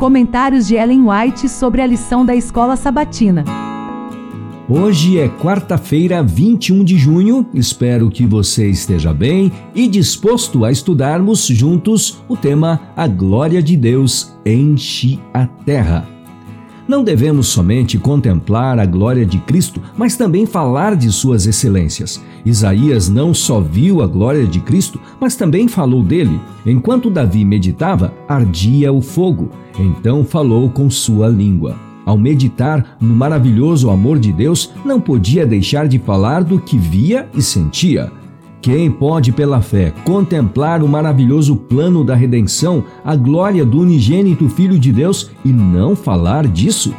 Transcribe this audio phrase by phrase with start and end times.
[0.00, 3.44] Comentários de Ellen White sobre a lição da escola sabatina.
[4.66, 7.46] Hoje é quarta-feira, 21 de junho.
[7.52, 13.76] Espero que você esteja bem e disposto a estudarmos juntos o tema A Glória de
[13.76, 16.19] Deus enche a terra.
[16.90, 22.20] Não devemos somente contemplar a glória de Cristo, mas também falar de suas excelências.
[22.44, 26.40] Isaías não só viu a glória de Cristo, mas também falou dele.
[26.66, 29.50] Enquanto Davi meditava, ardia o fogo.
[29.78, 31.76] Então falou com sua língua.
[32.04, 37.28] Ao meditar no maravilhoso amor de Deus, não podia deixar de falar do que via
[37.32, 38.10] e sentia.
[38.62, 44.78] Quem pode, pela fé, contemplar o maravilhoso plano da redenção, a glória do unigênito Filho
[44.78, 46.92] de Deus e não falar disso?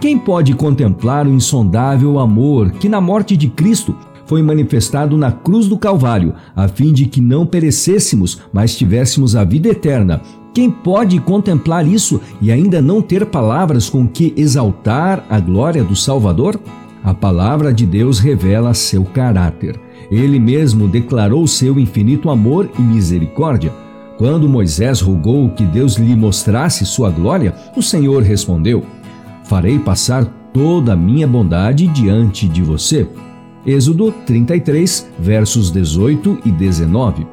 [0.00, 5.66] Quem pode contemplar o insondável amor que, na morte de Cristo, foi manifestado na cruz
[5.66, 10.22] do Calvário, a fim de que não perecêssemos, mas tivéssemos a vida eterna,
[10.54, 15.96] quem pode contemplar isso e ainda não ter palavras com que exaltar a glória do
[15.96, 16.60] Salvador?
[17.04, 19.78] A palavra de Deus revela seu caráter.
[20.10, 23.70] Ele mesmo declarou seu infinito amor e misericórdia.
[24.16, 28.82] Quando Moisés rogou que Deus lhe mostrasse sua glória, o Senhor respondeu:
[29.44, 33.06] Farei passar toda a minha bondade diante de você.
[33.66, 37.26] Êxodo 33, versos 18 e 19.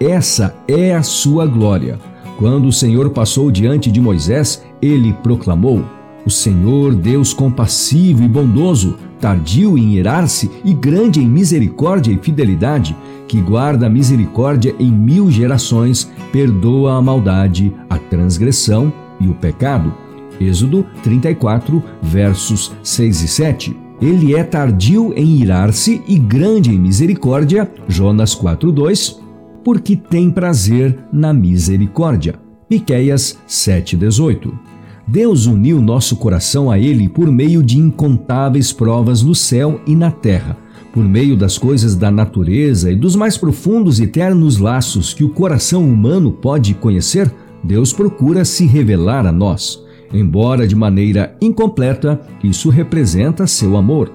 [0.00, 1.98] Essa é a sua glória
[2.38, 5.84] quando o Senhor passou diante de Moisés, ele proclamou:
[6.28, 12.94] O Senhor, Deus compassivo e bondoso, tardio em irar-se e grande em misericórdia e fidelidade,
[13.26, 19.90] que guarda a misericórdia em mil gerações, perdoa a maldade, a transgressão e o pecado.
[20.38, 23.76] Êxodo 34, versos 6 e 7.
[23.98, 29.18] Ele é tardio em irar-se e grande em misericórdia, Jonas 4:2
[29.64, 32.34] porque tem prazer na misericórdia.
[32.70, 34.77] Miqueias 7:18.
[35.10, 40.10] Deus uniu nosso coração a ele por meio de incontáveis provas no céu e na
[40.10, 40.54] terra.
[40.92, 45.30] Por meio das coisas da natureza e dos mais profundos e ternos laços que o
[45.30, 47.32] coração humano pode conhecer,
[47.64, 49.82] Deus procura se revelar a nós.
[50.12, 54.12] Embora de maneira incompleta, isso representa seu amor.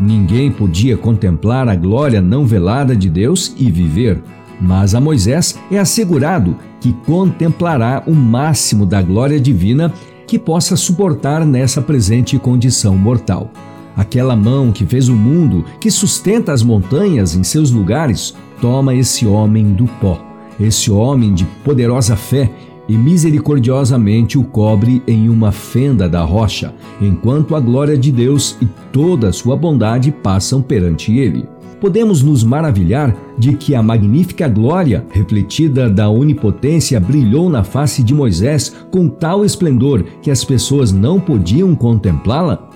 [0.00, 4.18] Ninguém podia contemplar a glória não velada de Deus e viver.
[4.60, 9.92] Mas a Moisés é assegurado que contemplará o máximo da glória divina
[10.28, 13.50] que possa suportar nessa presente condição mortal.
[13.96, 19.26] Aquela mão que fez o mundo, que sustenta as montanhas em seus lugares, toma esse
[19.26, 20.22] homem do pó,
[20.60, 22.50] esse homem de poderosa fé,
[22.86, 28.66] e misericordiosamente o cobre em uma fenda da rocha, enquanto a glória de Deus e
[28.90, 31.46] toda a sua bondade passam perante ele
[31.80, 38.14] podemos nos maravilhar de que a magnífica glória refletida da onipotência brilhou na face de
[38.14, 42.68] Moisés com tal esplendor que as pessoas não podiam contemplá-la?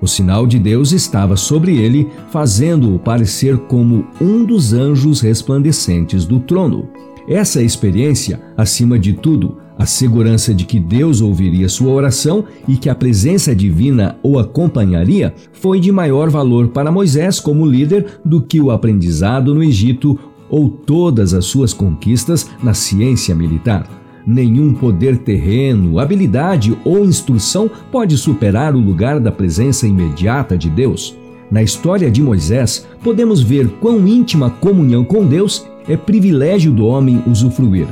[0.00, 6.38] O sinal de Deus estava sobre ele, fazendo-o parecer como um dos anjos resplandecentes do
[6.38, 6.88] trono.
[7.28, 12.88] Essa experiência, acima de tudo, a segurança de que Deus ouviria sua oração e que
[12.88, 18.60] a presença divina o acompanharia foi de maior valor para Moisés como líder do que
[18.60, 23.90] o aprendizado no Egito ou todas as suas conquistas na ciência militar.
[24.26, 31.16] Nenhum poder terreno, habilidade ou instrução pode superar o lugar da presença imediata de Deus.
[31.50, 37.22] Na história de Moisés, podemos ver quão íntima comunhão com Deus é privilégio do homem
[37.26, 37.86] usufruir.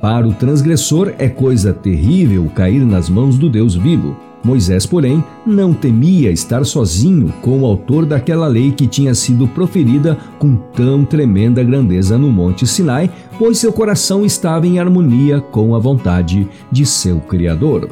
[0.00, 4.16] Para o transgressor é coisa terrível cair nas mãos do Deus vivo.
[4.42, 10.16] Moisés, porém, não temia estar sozinho com o autor daquela lei que tinha sido proferida
[10.38, 15.78] com tão tremenda grandeza no Monte Sinai, pois seu coração estava em harmonia com a
[15.78, 17.90] vontade de seu Criador.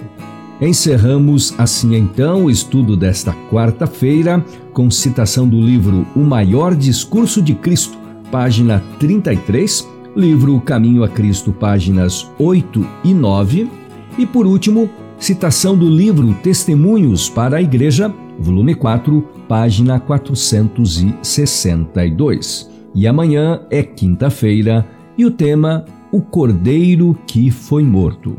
[0.61, 7.55] Encerramos assim então o estudo desta quarta-feira com citação do livro O Maior Discurso de
[7.55, 7.97] Cristo,
[8.31, 13.71] página 33 livro Caminho a Cristo, páginas 8 e 9.
[14.19, 22.69] E por último, citação do livro Testemunhos para a Igreja, volume 4, página 462.
[22.95, 24.86] E amanhã é quinta-feira
[25.16, 28.36] e o tema O Cordeiro que foi morto.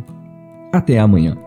[0.74, 1.38] Até amanhã.